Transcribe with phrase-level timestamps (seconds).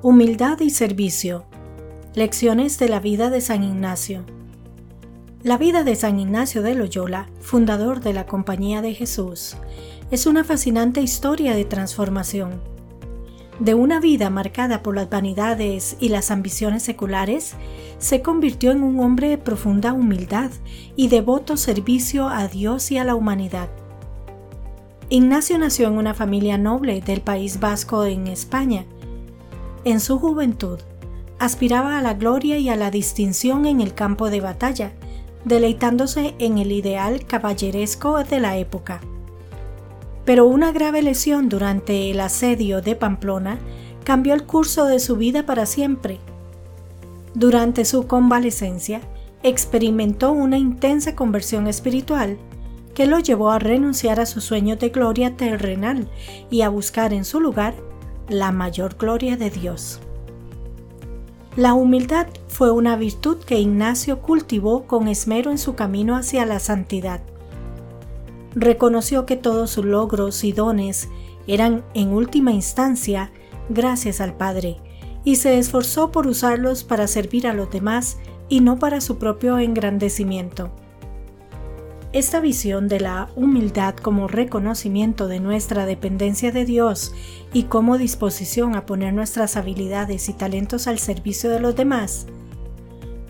[0.00, 1.44] Humildad y servicio.
[2.14, 4.22] Lecciones de la vida de San Ignacio.
[5.42, 9.56] La vida de San Ignacio de Loyola, fundador de la Compañía de Jesús,
[10.12, 12.60] es una fascinante historia de transformación.
[13.58, 17.54] De una vida marcada por las vanidades y las ambiciones seculares,
[17.98, 20.52] se convirtió en un hombre de profunda humildad
[20.94, 23.68] y devoto servicio a Dios y a la humanidad.
[25.08, 28.84] Ignacio nació en una familia noble del País Vasco en España,
[29.84, 30.78] en su juventud,
[31.38, 34.92] aspiraba a la gloria y a la distinción en el campo de batalla,
[35.44, 39.00] deleitándose en el ideal caballeresco de la época.
[40.24, 43.58] Pero una grave lesión durante el asedio de Pamplona
[44.04, 46.18] cambió el curso de su vida para siempre.
[47.34, 49.00] Durante su convalecencia,
[49.42, 52.36] experimentó una intensa conversión espiritual
[52.94, 56.08] que lo llevó a renunciar a su sueño de gloria terrenal
[56.50, 57.74] y a buscar en su lugar
[58.28, 60.00] la mayor gloria de Dios.
[61.56, 66.60] La humildad fue una virtud que Ignacio cultivó con esmero en su camino hacia la
[66.60, 67.20] santidad.
[68.54, 71.08] Reconoció que todos sus logros y dones
[71.46, 73.32] eran en última instancia
[73.68, 74.76] gracias al Padre
[75.24, 79.58] y se esforzó por usarlos para servir a los demás y no para su propio
[79.58, 80.70] engrandecimiento.
[82.12, 87.14] Esta visión de la humildad como reconocimiento de nuestra dependencia de Dios
[87.52, 92.26] y como disposición a poner nuestras habilidades y talentos al servicio de los demás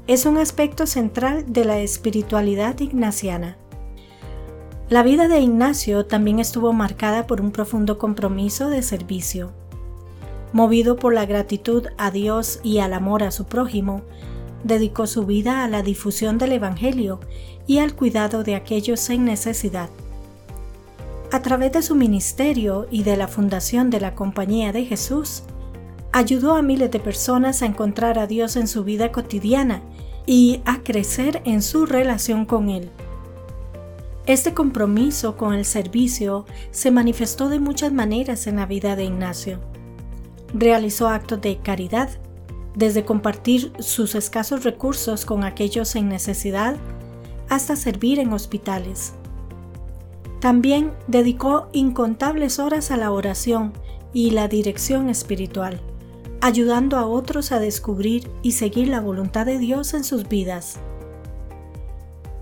[0.08, 3.58] es un aspecto central de la espiritualidad ignaciana.
[4.88, 9.52] La vida de Ignacio también estuvo marcada por un profundo compromiso de servicio.
[10.54, 14.00] Movido por la gratitud a Dios y al amor a su prójimo,
[14.68, 17.18] dedicó su vida a la difusión del Evangelio
[17.66, 19.90] y al cuidado de aquellos en necesidad.
[21.32, 25.42] A través de su ministerio y de la fundación de la Compañía de Jesús,
[26.12, 29.82] ayudó a miles de personas a encontrar a Dios en su vida cotidiana
[30.26, 32.90] y a crecer en su relación con Él.
[34.26, 39.58] Este compromiso con el servicio se manifestó de muchas maneras en la vida de Ignacio.
[40.52, 42.10] Realizó actos de caridad,
[42.78, 46.76] desde compartir sus escasos recursos con aquellos en necesidad
[47.48, 49.14] hasta servir en hospitales.
[50.40, 53.72] También dedicó incontables horas a la oración
[54.12, 55.80] y la dirección espiritual,
[56.40, 60.78] ayudando a otros a descubrir y seguir la voluntad de Dios en sus vidas.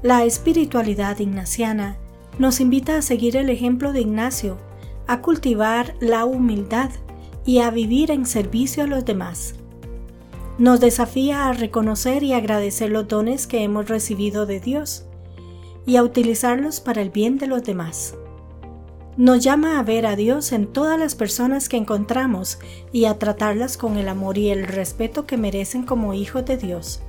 [0.02, 1.96] La espiritualidad ignaciana
[2.38, 4.58] nos invita a seguir el ejemplo de Ignacio,
[5.06, 6.90] a cultivar la humildad
[7.46, 9.54] y a vivir en servicio a los demás.
[10.58, 15.04] Nos desafía a reconocer y agradecer los dones que hemos recibido de Dios
[15.84, 18.14] y a utilizarlos para el bien de los demás.
[19.18, 22.58] Nos llama a ver a Dios en todas las personas que encontramos
[22.90, 27.02] y a tratarlas con el amor y el respeto que merecen como hijos de Dios.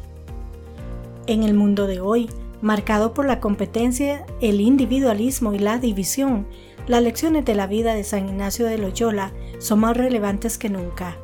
[1.26, 2.30] En el mundo de hoy,
[2.62, 6.48] marcado por la competencia, el individualismo y la división,
[6.86, 11.18] las lecciones de la vida de San Ignacio de Loyola son más relevantes que nunca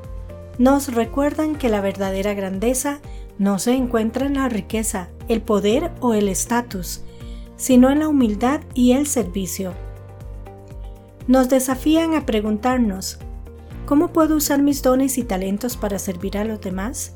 [0.58, 3.00] nos recuerdan que la verdadera grandeza
[3.38, 7.02] no se encuentra en la riqueza, el poder o el estatus,
[7.56, 9.74] sino en la humildad y el servicio.
[11.28, 13.18] Nos desafían a preguntarnos,
[13.86, 17.14] ¿cómo puedo usar mis dones y talentos para servir a los demás?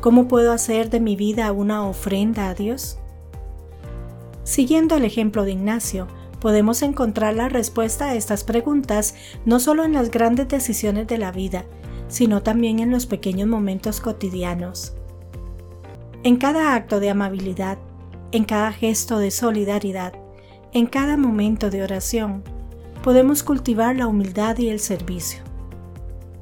[0.00, 2.98] ¿Cómo puedo hacer de mi vida una ofrenda a Dios?
[4.42, 6.06] Siguiendo el ejemplo de Ignacio,
[6.40, 11.32] podemos encontrar la respuesta a estas preguntas no solo en las grandes decisiones de la
[11.32, 11.64] vida,
[12.08, 14.94] sino también en los pequeños momentos cotidianos.
[16.22, 17.78] En cada acto de amabilidad,
[18.32, 20.12] en cada gesto de solidaridad,
[20.72, 22.42] en cada momento de oración,
[23.02, 25.42] podemos cultivar la humildad y el servicio.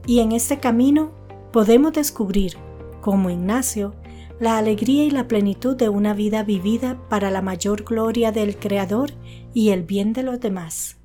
[0.06, 1.12] Y en este camino
[1.52, 2.56] podemos descubrir,
[3.00, 3.94] como Ignacio,
[4.40, 9.10] la alegría y la plenitud de una vida vivida para la mayor gloria del Creador
[9.52, 10.96] y el bien de los demás.